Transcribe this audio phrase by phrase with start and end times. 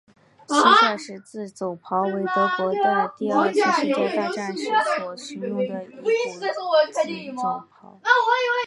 [0.47, 4.63] 蟋蟀式自走炮为德国在第二次世界大战时
[4.97, 5.83] 所使用的一款
[6.31, 7.99] 自走炮。